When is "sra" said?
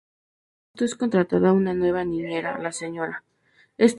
2.71-3.23